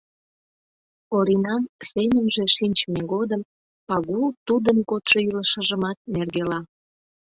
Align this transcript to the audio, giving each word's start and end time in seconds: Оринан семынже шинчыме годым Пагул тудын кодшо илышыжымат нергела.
Оринан 1.17 1.63
семынже 1.91 2.43
шинчыме 2.55 3.01
годым 3.13 3.41
Пагул 3.87 4.27
тудын 4.47 4.77
кодшо 4.89 5.17
илышыжымат 5.27 5.97
нергела. 6.13 6.59